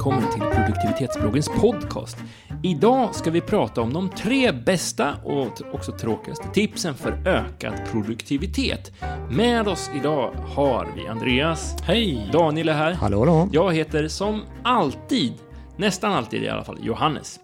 [0.00, 2.16] välkommen till produktivitetsbloggens podcast.
[2.62, 8.92] Idag ska vi prata om de tre bästa och också tråkigaste tipsen för ökad produktivitet.
[9.30, 11.76] Med oss idag har vi Andreas.
[11.82, 12.28] Hej!
[12.32, 12.92] Daniel är här.
[12.92, 13.48] Hallå, hallå.
[13.52, 15.32] Jag heter som alltid,
[15.76, 17.40] nästan alltid i alla fall, Johannes.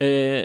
[0.00, 0.42] Eh,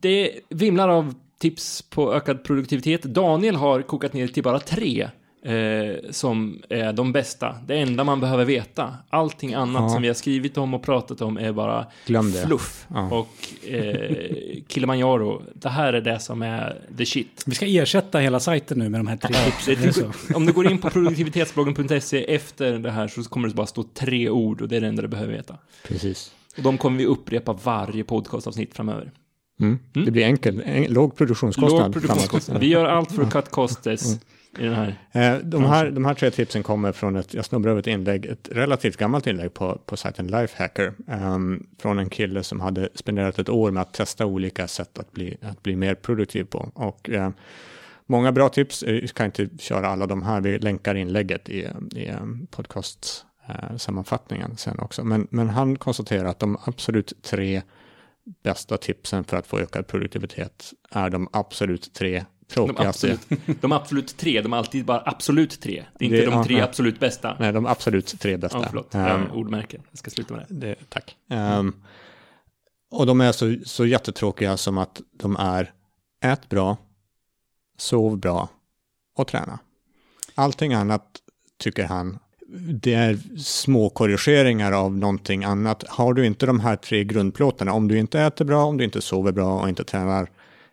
[0.00, 3.02] det vimlar av tips på ökad produktivitet.
[3.02, 5.08] Daniel har kokat ner till bara tre
[5.42, 7.56] eh, som är de bästa.
[7.66, 8.94] Det enda man behöver veta.
[9.10, 9.88] Allting annat Ja.
[9.88, 12.46] som vi har skrivit om och pratat om är bara Glöm det.
[12.46, 12.86] fluff.
[12.94, 13.10] Ja.
[13.10, 14.16] Och eh,
[14.68, 17.42] Kilimanjaro, det här är det som är the shit.
[17.46, 19.34] Vi ska ersätta hela sajten nu med de här tre
[19.76, 19.92] tipsen.
[20.12, 23.82] typ, om du går in på produktivitetsbloggen.se efter det här så kommer det bara stå
[23.94, 25.56] tre ord och det är det enda du behöver veta.
[25.88, 26.32] Precis.
[26.56, 29.10] Och de kommer vi upprepa varje podcastavsnitt framöver.
[29.60, 29.78] Mm.
[29.92, 30.62] Det blir enkelt.
[30.64, 31.82] En, låg produktionskostnad.
[31.82, 32.60] Låg produktionskostnad.
[32.60, 33.86] Vi gör allt för att cut costs
[34.58, 34.94] i den här.
[35.12, 38.26] Eh, de, här, de här tre tipsen kommer från ett, jag snubblar över ett inlägg,
[38.26, 40.92] ett relativt gammalt inlägg på, på sajten Lifehacker.
[41.08, 45.12] ehm, från en kille som hade spenderat ett år med att testa olika sätt att
[45.12, 46.70] bli, att bli mer produktiv på.
[46.74, 47.30] Och eh,
[48.06, 51.68] många bra tips, Eh, jag kan inte köra alla de här, vi länkar inlägget i,
[51.94, 55.04] i eh, podcast eh, sammanfattningen sen också.
[55.04, 57.62] Men, men han konstaterar att de absolut tre
[58.42, 63.12] bästa tipsen för att få ökad produktivitet är de absolut tre De tråkigaste.
[63.12, 65.84] absolut, de absolut tre, de är alltid bara absolut tre.
[65.98, 66.62] Det är inte Det- de ja, tre nej.
[66.64, 67.36] absolut bästa.
[67.40, 68.58] Nej, de absolut tre bästa.
[68.58, 68.88] Ja, förlåt.
[68.94, 69.80] Jag ordmärker.
[69.90, 70.66] Jag ska sluta med det.
[70.66, 71.16] det, tack.
[71.30, 71.72] Ehm,
[72.90, 75.72] och de är så, så jättetråkiga som att de är
[76.24, 76.76] ät bra,
[77.78, 78.48] sov bra
[79.16, 79.58] och träna.
[80.34, 81.04] Allting annat
[81.58, 82.18] tycker han,
[82.82, 85.84] det är små korrigeringar av någonting annat.
[85.88, 89.00] Har du inte de här tre grundplåtarna, om du inte äter bra, om du inte
[89.00, 90.30] sover bra och inte tränar,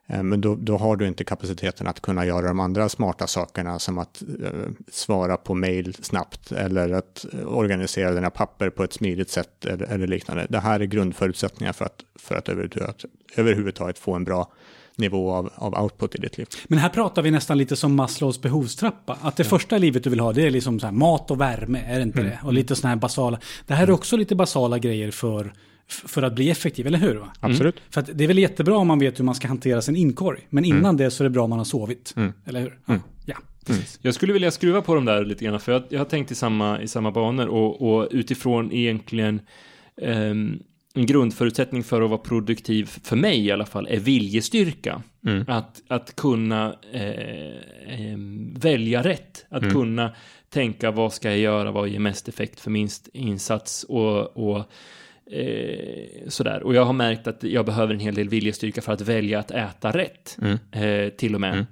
[0.07, 3.97] men då, då har du inte kapaciteten att kunna göra de andra smarta sakerna som
[3.97, 4.49] att eh,
[4.91, 9.85] svara på mail snabbt eller att eh, organisera dina papper på ett smidigt sätt eller,
[9.85, 10.47] eller liknande.
[10.49, 13.05] Det här är grundförutsättningar för att, för att överhuvudtaget,
[13.35, 14.51] överhuvudtaget få en bra
[14.97, 16.47] nivå av, av output i ditt liv.
[16.67, 19.17] Men här pratar vi nästan lite som Maslows behovstrappa.
[19.21, 21.41] Att det första i livet du vill ha, det är liksom så här mat och
[21.41, 22.39] värme, är det inte det?
[22.43, 23.39] Och lite sådana här basala.
[23.67, 25.53] Det här är också lite basala grejer för,
[25.87, 27.15] för att bli effektiv, eller hur?
[27.15, 27.33] Va?
[27.39, 27.75] Absolut.
[27.89, 30.47] För att det är väl jättebra om man vet hur man ska hantera sin inkorg.
[30.49, 32.15] Men innan det så är det bra om man har sovit.
[32.45, 32.79] Eller hur?
[32.85, 32.99] Ja.
[33.25, 33.35] ja.
[34.01, 36.35] Jag skulle vilja skruva på dem där lite grann, för jag, jag har tänkt i
[36.35, 39.41] samma, i samma banor och, och utifrån egentligen
[40.01, 40.59] ehm,
[40.93, 45.01] en grundförutsättning för att vara produktiv, för mig i alla fall, är viljestyrka.
[45.47, 49.45] Att, att kunna eh, ehm, välja rätt.
[49.49, 50.11] Att kunna
[50.49, 54.71] tänka vad ska jag göra, vad ger mest effekt för minst insats och, och
[55.31, 56.63] eh, sådär.
[56.63, 59.51] Och jag har märkt att jag behöver en hel del viljestyrka för att välja att
[59.51, 60.37] äta rätt.
[60.71, 61.65] Eh, till och med.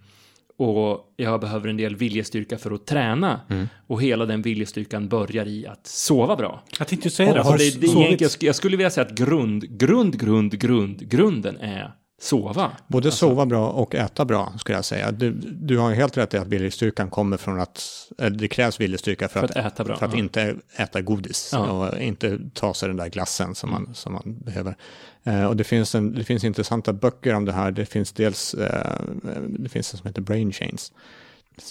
[0.57, 3.41] Och jag behöver en del viljestyrka för att träna.
[3.87, 6.63] Och hela den viljestyrkan börjar i att sova bra.
[6.79, 7.41] Jag tänkte ju säga det.
[7.41, 11.91] Har det, det jag, jag skulle vilja säga att grund, grund, grund, grund, grunden är
[12.23, 12.71] sova.
[12.87, 15.11] Både sova bra och äta bra, skulle jag säga.
[15.11, 17.81] Du, du har helt rätt i att viljestyrkan kommer från att,
[18.17, 20.19] eller det krävs viljestyrka för, För att äta bra, För att ja.
[20.19, 21.71] inte äta godis Ja.
[21.71, 24.75] och inte ta sig den där glassen som man, som man behöver.
[25.23, 27.71] Eh, och det finns, en, det finns intressanta böcker om det här.
[27.71, 29.01] Det finns dels, eh,
[29.47, 30.91] det finns en som heter Brain Chains.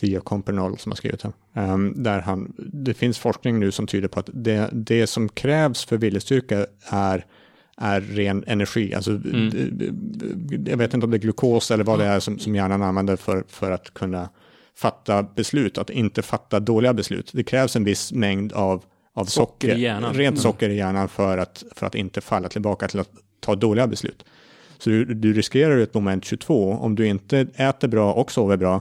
[0.00, 1.32] Theo Compernol som har skrivit den.
[1.54, 5.84] Um, där han, det finns forskning nu som tyder på att det, det som krävs
[5.84, 7.26] för viljestyrka är
[7.76, 8.94] är ren energi.
[8.94, 10.64] Alltså, Mm.
[10.66, 13.16] jag vet inte om det är glukos eller vad det är som, som hjärnan använder
[13.16, 14.28] för, för att kunna
[14.76, 17.30] fatta beslut, att inte fatta dåliga beslut.
[17.34, 18.82] Det krävs en viss mängd av,
[19.14, 20.14] av Socker socker, i hjärnan.
[20.14, 20.42] rent Mm.
[20.42, 24.24] socker i hjärnan för att, för att inte falla tillbaka till att ta dåliga beslut.
[24.78, 28.80] Så du, du riskerar ett moment 22 om du inte äter bra och sover bra.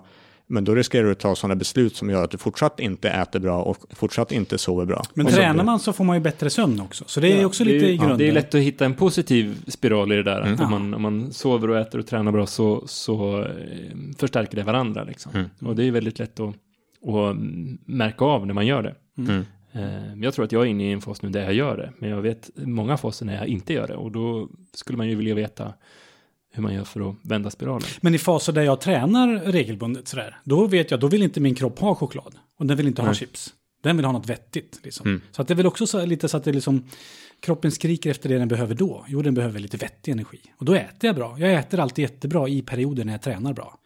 [0.52, 3.40] Men då riskerar du att ta sådana beslut som gör att du fortsatt inte äter
[3.40, 5.02] bra och fortsatt inte sover bra.
[5.14, 7.04] Men Och så- tränar man så får man ju bättre sömn också.
[7.08, 8.18] Så det är också lite i grunden.
[8.18, 10.42] det är lätt att hitta en positiv spiral i det där.
[10.42, 10.62] Att Mm.
[10.62, 13.48] om, man, om man sover och äter och tränar bra så, så eh,
[14.18, 15.04] förstärker det varandra.
[15.04, 15.32] Liksom.
[15.36, 15.50] Mm.
[15.66, 16.50] Och det är väldigt lätt att,
[17.08, 17.36] att
[17.86, 18.96] märka av när man gör det.
[19.18, 19.46] Mm.
[19.74, 21.92] Eh, Jag tror att jag är inne i en fas nu där jag gör det.
[22.00, 23.96] Men jag vet många faser när jag inte gör det.
[23.96, 25.74] Och då skulle man ju vilja veta
[26.52, 27.88] hur man gör för att vända spiralen.
[28.02, 31.56] Men i faser där jag tränar regelbundet sådär, då vet jag, då vill inte min
[31.56, 32.36] kropp ha choklad.
[32.58, 33.54] Och den vill inte ha chips.
[33.84, 34.80] Den vill ha något vettigt.
[34.84, 35.08] Liksom.
[35.08, 35.22] Mm.
[35.32, 36.84] Så att det är väl också så, lite så att det liksom,
[37.40, 39.06] kroppen skriker efter det den behöver då.
[39.08, 40.40] Jo, den behöver lite vettig energi.
[40.58, 41.40] Och då äter jag bra.
[41.40, 43.78] Jag äter alltid jättebra i perioder när jag tränar bra.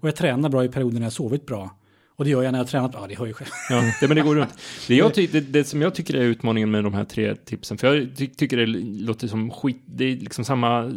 [0.00, 1.76] Och jag tränar bra i perioder när jag sovit bra.
[2.20, 2.88] Och det gör jag när jag tränar.
[2.88, 3.02] tränat.
[3.02, 3.48] Ja, det hör ju själv.
[3.70, 4.58] Ja, det, men det går runt.
[4.88, 7.78] Det, jag ty, det, det som jag tycker är utmaningen med de här tre tipsen,
[7.78, 8.66] för jag ty, tycker det
[9.06, 10.92] låter som skit, det är liksom samma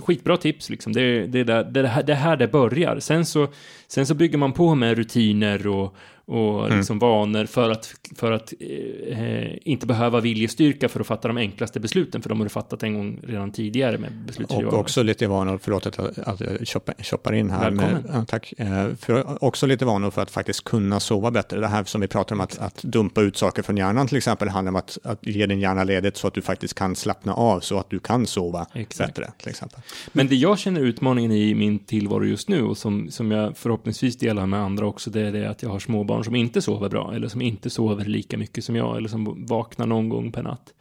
[0.00, 0.92] skitbra tips liksom.
[0.92, 3.00] Det, det, är där, det, här, det här det börjar.
[3.00, 3.48] Sen så,
[3.86, 5.96] sen så bygger man på med rutiner och,
[6.28, 6.78] och Mm.
[6.78, 11.80] liksom vanor för att, för att eh, inte behöva viljestyrka för att fatta de enklaste
[11.80, 14.66] besluten, för de har du fattat en gång redan tidigare med beslutsvanor.
[14.66, 17.70] Och också lite vanor, förlåt att att jag choppar, choppar in här.
[17.70, 18.04] Välkommen.
[18.12, 18.52] ja, tack.
[18.58, 21.60] Eh, För också lite vanor för att faktiskt kunna sova bättre.
[21.60, 24.48] Det här som vi pratar om att, att dumpa ut saker från hjärnan till exempel
[24.48, 27.60] handlar om att, att ge din hjärna ledigt så att du faktiskt kan slappna av
[27.60, 29.14] så att du kan sova Exakt.
[29.14, 29.80] bättre till exempel.
[30.12, 34.16] Men det jag känner utmaningen i min tillvaro just nu och som, som jag förhoppningsvis
[34.18, 37.14] delar med andra också, det är det att jag har småbarn som inte sover bra
[37.14, 40.74] eller som inte sover lika mycket som jag eller som vaknar någon gång per natt.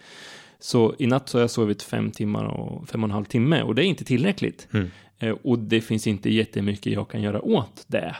[0.60, 3.62] Så i natt så har jag sovit fem timmar och fem och en halv timme
[3.62, 4.68] och det är inte tillräckligt.
[4.72, 4.88] Mm.
[5.20, 8.16] Eh, och det finns inte jättemycket jag kan göra åt det.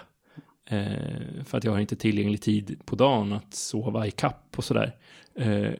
[0.70, 4.64] Eh, för att jag har inte tillgänglig tid på dagen att sova i kapp och
[4.64, 4.96] sådär.
[5.36, 5.72] Eh,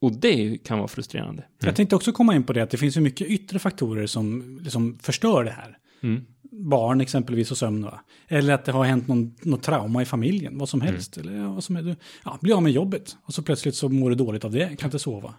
[0.00, 1.44] och det kan vara frustrerande.
[1.60, 4.58] Jag tänkte också komma in på det att det finns ju mycket yttre faktorer som
[4.62, 5.78] liksom förstör det här.
[6.02, 6.26] Mm.
[6.52, 7.84] Barn exempelvis och sömn.
[7.84, 8.00] Va?
[8.28, 11.16] Eller att det har hänt någon, något trauma i familjen, vad som helst.
[11.16, 14.10] Eller ja, vad som är, ja, blir av med jobbet och så plötsligt så mår
[14.10, 15.34] du dåligt av det, kan inte sova.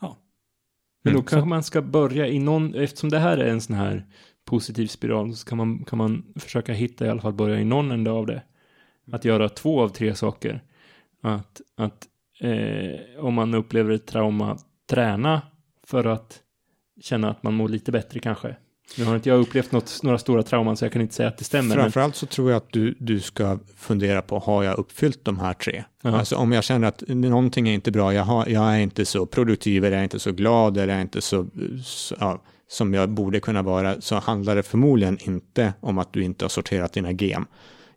[0.00, 0.16] Ja,
[1.04, 1.26] Men då Mm.
[1.26, 4.06] kanske man ska börja i någon, eftersom det här är en sån här
[4.44, 7.90] positiv spiral, så kan man, kan man försöka hitta i alla fall börja i någon
[7.90, 8.42] ände av det.
[9.12, 10.62] Att göra två av tre saker.
[11.22, 12.06] Att, att
[12.40, 14.58] eh, om man upplever ett trauma,
[14.90, 15.42] träna
[15.86, 16.40] för att
[17.00, 18.56] känna att man mår lite bättre kanske.
[18.98, 21.38] Nu har inte jag upplevt något, några stora trauman så jag kan inte säga att
[21.38, 21.76] det stämmer.
[21.76, 25.38] Men, Framförallt så tror jag att du, du ska fundera på, har jag uppfyllt de
[25.38, 25.84] här tre?
[26.02, 26.18] Ja.
[26.18, 29.26] Alltså om jag känner att någonting är inte bra, jag, har, jag är inte så
[29.26, 31.46] produktiv, eller jag är inte så glad, eller jag är inte så,
[31.84, 36.22] så ja, som jag borde kunna vara, så handlar det förmodligen inte om att du
[36.22, 37.46] inte har sorterat dina gem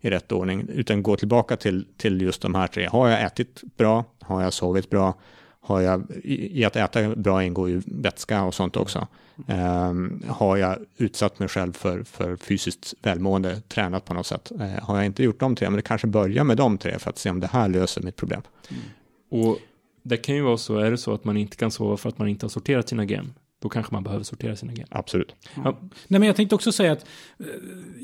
[0.02, 2.88] i rätt ordning, utan gå tillbaka till, till just de här tre.
[2.92, 4.06] Har jag ätit bra?
[4.22, 5.14] Har jag sovit bra?
[5.62, 9.08] Har jag, i, att äta bra ingår ju vätska och sånt också.
[9.48, 14.52] Um, har jag utsatt mig själv för, för fysiskt välmående, tränat på något sätt?
[14.56, 17.10] Uh, har jag inte gjort de tre, men det kanske börjar med de tre för
[17.10, 18.42] att se om det här löser mitt problem.
[18.70, 18.82] Mm.
[19.30, 19.60] och
[20.04, 22.18] det kan ju vara så, är det så att man inte kan sova för att
[22.18, 24.88] man inte har sorterat sina gem, då kanske man behöver sortera sina gem.
[24.92, 25.36] Absolut.
[25.56, 27.06] Ja, Nej, men jag tänkte också säga att
[27.40, 27.46] eh,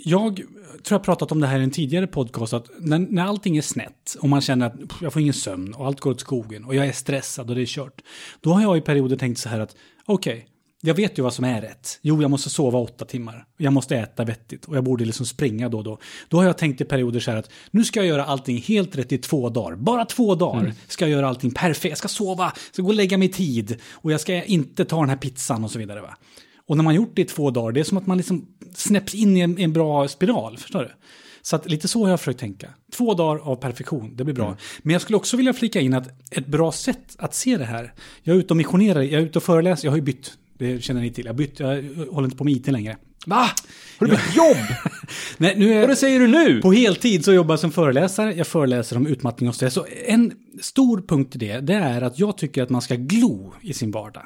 [0.06, 0.36] jag
[0.84, 3.62] tror jag pratat om det här i en tidigare podcast, att när, när allting är
[3.62, 6.66] snett och man känner att "Pff, jag får ingen sömn och allt går åt skogen
[6.66, 8.02] och jag är stressad och det är kört.
[8.42, 9.76] Då har jag i perioder tänkt så här att
[10.06, 10.48] okej,
[10.86, 12.00] jag vet ju vad som är rätt.
[12.02, 13.46] Jo, jag måste sova åtta timmar.
[13.58, 16.00] Jag måste äta vettigt och jag borde liksom springa då och då.
[16.30, 18.96] Då har jag tänkt i perioder så här att nu ska jag göra allting helt
[18.96, 19.76] rätt i två dagar.
[19.76, 21.92] Bara två dagar ska jag göra allting perfekt.
[21.92, 24.86] Jag ska sova, jag ska gå och lägga mig i tid och jag ska inte
[24.86, 26.02] ta den här pizzan och så vidare.
[26.02, 26.18] Va?
[26.68, 29.16] Och när man gjort det i två dagar, det är som att man liksom snäpps
[29.16, 30.58] in i en, en bra spiral.
[30.58, 30.92] Förstår du?
[31.42, 32.70] Så att lite så har jag försökt tänka.
[32.94, 34.58] Två dagar av perfektion, det blir bra.
[34.82, 37.94] Men jag skulle också vilja flika in att ett bra sätt att se det här.
[38.24, 40.38] Jag är ute och missionerar, jag är ute och föreläser, jag har ju bytt.
[40.58, 41.26] Det känner ni till.
[41.26, 42.98] Jag bytt, jag håller inte på med IT längre.
[43.26, 43.50] Va?
[44.00, 44.58] Har du bytt jobb?
[45.38, 46.62] Nej, nu är Vad säger du nu?
[46.62, 48.34] på heltid så jobbar jag som föreläsare.
[48.34, 49.74] Jag föreläser om utmattning och stress.
[49.74, 50.32] Så en
[50.62, 53.92] stor punkt i det, det är att jag tycker att man ska glo i sin
[53.92, 54.24] vardag.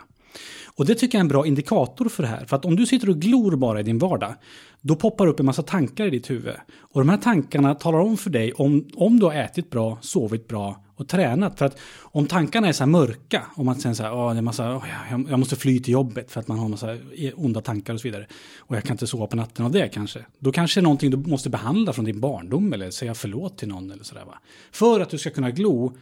[0.76, 2.46] Och det tycker jag är en bra indikator för det här.
[2.46, 4.36] För att om du sitter och glor bara i din vardag,
[4.82, 6.54] då poppar upp en massa tankar i ditt huvud.
[6.94, 10.48] Och de här tankarna talar om för dig om, om du har ätit bra, sovit
[10.48, 11.60] bra och tränat.
[11.60, 14.38] För att om tankarna är så här mörka, om man säger så här, oh, det
[14.38, 17.32] är massa, oh, jag, jag måste fly till jobbet för att man har massa e,
[17.36, 18.28] onda tankar och så vidare.
[18.58, 20.26] Och jag kan inte sova på natten av det kanske.
[20.40, 23.68] Då kanske det är någonting du måste behandla från din barndom eller säga förlåt till
[23.68, 24.40] någon eller sådär va.
[24.72, 25.94] För att du ska kunna glo.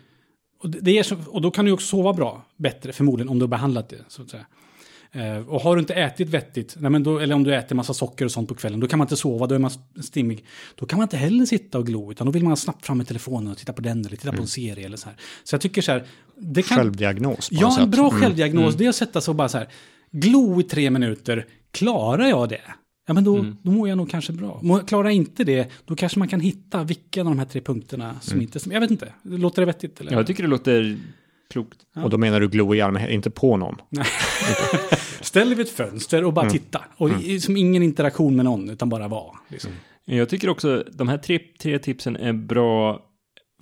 [0.59, 3.39] Och, det det är så, och då kan du också sova bra, bättre förmodligen om
[3.39, 4.05] du har behandlat det.
[4.07, 4.45] Så att säga.
[5.17, 7.93] Eh, och har du inte ätit vettigt, nej men då, eller om du äter massa
[7.93, 9.71] socker och sånt på kvällen, då kan man inte sova, då är man
[10.01, 10.45] stimmig.
[10.75, 13.07] Då kan man inte heller sitta och glo, utan då vill man snabbt fram med
[13.07, 15.17] telefonen och titta på den eller titta på en serie eller så här.
[15.43, 16.05] Så jag tycker så här,
[16.37, 16.77] det kan...
[16.77, 18.21] Självdiagnos Ja, en bra Mm.
[18.21, 19.67] självdiagnos, det är att sätta sig och bara så här,
[20.11, 22.61] glo i tre minuter, klarar jag det?
[23.07, 24.59] Ja, men då, då mår jag nog kanske bra.
[24.63, 27.61] Må- Klarar jag inte det, då kanske man kan hitta vilka av de här tre
[27.61, 28.59] punkterna som inte...
[28.71, 30.01] Jag vet inte, låter det vettigt?
[30.01, 30.11] Eller?
[30.11, 30.97] Ja, jag tycker det låter
[31.49, 31.77] klokt.
[32.03, 33.75] Och då menar du glo i allmänhet, inte på någon.
[35.21, 36.51] Ställ dig vid ett fönster och bara Mm.
[36.53, 36.81] titta.
[36.97, 39.31] Och i- som ingen interaktion med någon, utan bara vara.
[39.47, 39.71] Liksom.
[40.05, 42.99] Jag tycker också de här tre, tre tipsen är bra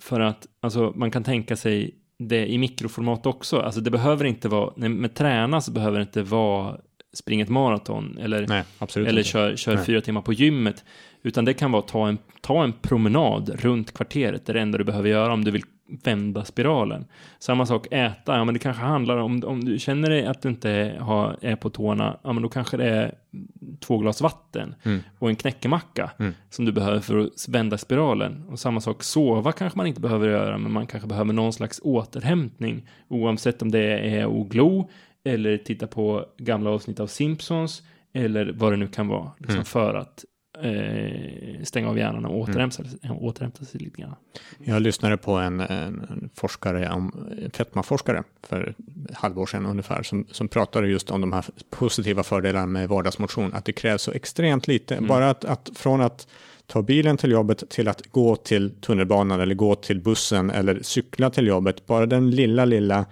[0.02, 3.56] för att alltså, man kan tänka sig det i mikroformat också.
[3.60, 6.76] Alltså det behöver inte vara, nej, med träna så behöver det inte vara
[7.16, 8.62] springa ett maraton eller, Nej,
[8.96, 9.22] eller inte.
[9.24, 9.84] kör, kör Nej.
[9.84, 10.84] fyra timmar på gymmet.
[11.22, 14.46] Utan det kan vara ta en, ta en promenad runt kvarteret.
[14.46, 15.62] Det är det enda du behöver göra om du vill
[16.04, 17.04] vända spiralen.
[17.38, 20.48] Samma sak äta, ja men det kanske handlar om, om du känner dig att du
[20.48, 23.14] inte har, är på tårna, ja men då kanske det är
[23.80, 25.00] två glas vatten Mm.
[25.18, 26.34] och en knäckemacka Mm.
[26.50, 28.44] som du behöver för att vända spiralen.
[28.48, 31.80] Och samma sak, sova kanske man inte behöver göra, men man kanske behöver någon slags
[31.82, 32.88] återhämtning.
[33.08, 34.90] Oavsett om det är att glo,
[35.24, 39.30] eller titta på gamla avsnitt av Simpsons, eller vad det nu kan vara.
[39.38, 39.64] Liksom Mm.
[39.64, 40.24] För att
[40.62, 43.16] eh, stänga av hjärnan och återhämta, mm.
[43.16, 44.14] återhämta sig lite grann.
[44.58, 48.74] Jag lyssnade på en, en forskare, om, fetmaforskare för
[49.10, 53.54] ett halvår sedan ungefär, som, som pratade just om de här positiva fördelarna med vardagsmotion,
[53.54, 54.94] att det krävs så extremt lite.
[54.94, 55.08] Mm.
[55.08, 56.28] Bara att, att från att
[56.66, 61.30] ta bilen till jobbet till att gå till tunnelbanan eller gå till bussen eller cykla
[61.30, 63.06] till jobbet, bara den lilla, lilla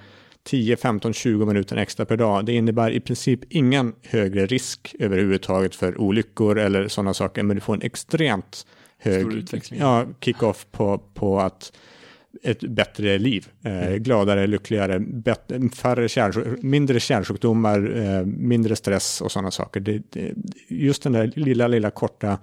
[0.44, 2.46] 10, 15, 20 minuter extra per dag.
[2.46, 7.60] Det innebär i princip ingen högre risk överhuvudtaget för olyckor eller sådana saker, men du
[7.60, 8.66] får en extremt
[8.98, 11.72] hög ja, kick-off på, på att
[12.42, 14.02] ett bättre liv, eh, mm.
[14.02, 19.80] gladare, lyckligare, bättre, färre kärl, mindre kärlsjukdomar, eh, mindre stress och sådana saker.
[19.80, 20.34] Det, det,
[20.68, 22.38] just den där lilla, lilla korta,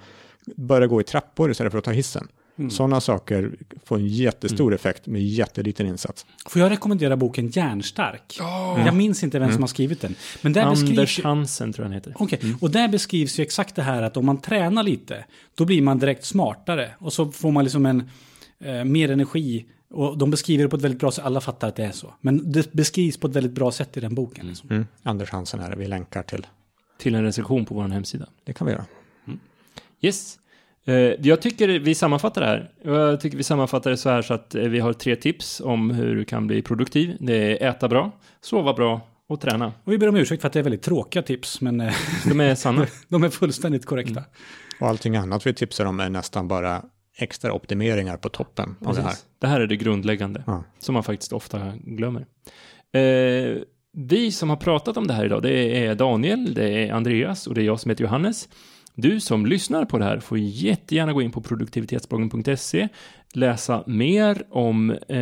[0.55, 2.27] börja gå i trappor istället för att ta hissen.
[2.58, 2.72] Mm.
[2.72, 3.51] Sådana saker
[3.86, 4.75] får en jättestor mm.
[4.75, 6.25] effekt med jätteliten insats.
[6.50, 8.38] Får jag rekommendera boken Järnstark?
[8.39, 8.81] Oh.
[8.86, 9.53] Jag minns inte vem mm.
[9.53, 10.15] som har skrivit den.
[10.41, 11.24] Men där Anders beskrivs...
[11.24, 12.13] Hansen tror jag han heter.
[12.15, 12.50] Okej, okay.
[12.50, 12.60] mm.
[12.62, 16.00] och där beskrivs ju exakt det här att om man tränar lite, då blir man
[16.00, 16.91] direkt smartare.
[17.00, 18.10] Och så får man liksom en
[18.60, 19.65] eh, mer energi.
[19.93, 22.13] Och de beskriver det på ett väldigt bra sätt, alla fattar att det är så.
[22.22, 24.48] Men det beskrivs på ett väldigt bra sätt i den boken.
[24.48, 24.70] Liksom.
[24.70, 24.88] Mm.
[25.03, 26.48] Anders Hansen är det, vi länkar till.
[26.98, 28.25] Till en recension på vår hemsida.
[28.43, 28.86] Det kan vi göra.
[29.27, 29.39] Mm.
[30.01, 30.38] Yes.
[30.86, 32.72] Eh, jag tycker vi sammanfattar det här.
[32.84, 35.90] Jag tycker vi sammanfattar det så här så att eh, vi har tre tips om
[35.90, 37.18] hur du kan bli produktiv.
[37.20, 38.12] Det är äta bra,
[38.42, 39.74] sova bra och träna.
[39.84, 41.94] Och vi ber om ursäkt för att det är väldigt tråkiga tips, men eh,
[42.28, 42.88] de är sanna.
[43.08, 44.12] de är fullständigt korrekta.
[44.12, 44.24] Mm.
[44.80, 46.82] Och allting annat vi tipsar om är nästan bara
[47.18, 49.16] extra optimeringar på toppen av det här.
[49.40, 50.64] Det här är det grundläggande, ja.
[50.80, 52.26] som man faktiskt ofta glömmer.
[52.94, 53.58] Eh,
[53.94, 57.54] vi som har pratat om det här idag, det är Daniel, det är Andreas och
[57.54, 58.50] det är jag som heter Johannes.
[58.96, 62.88] Du som lyssnar på det här får jättegärna gå in på produktivitetsbloggen.se,
[63.34, 65.18] läsa mer om eh,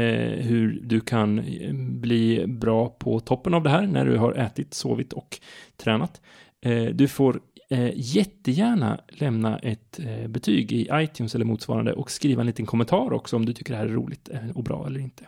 [0.46, 4.74] hur du kan eh, bli bra på toppen av det här när du har ätit,
[4.74, 5.40] sovit och
[5.78, 6.22] tränat.
[6.62, 12.42] Eh, du får eh, jättegärna lämna ett eh, betyg i iTunes eller motsvarande och skriva
[12.42, 15.00] en liten kommentar också om du tycker det här är roligt eh, och bra eller
[15.00, 15.24] inte.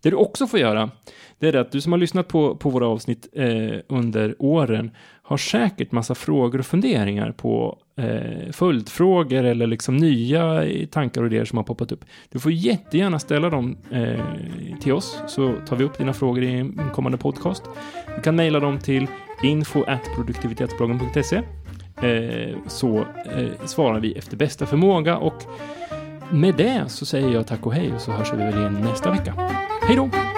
[0.00, 0.90] Det du också får göra,
[1.38, 4.90] det är att du som har lyssnat på, på våra avsnitt eh, under åren
[5.22, 11.44] har säkert massa frågor och funderingar på eh, följdfrågor eller liksom nya tankar och idéer
[11.44, 12.04] som har poppat upp.
[12.32, 14.24] Du får jättegärna ställa dem eh,
[14.80, 17.62] till oss så tar vi upp dina frågor i en kommande podcast.
[18.16, 19.06] Du kan mejla dem till
[19.42, 21.36] info.produktivitetsbloggen.se
[22.02, 25.42] eh, så eh, svarar vi efter bästa förmåga och
[26.30, 29.10] med det så säger jag tack och hej och så hörs vi väl igen nästa
[29.10, 29.34] vecka.
[29.88, 30.31] Hej då!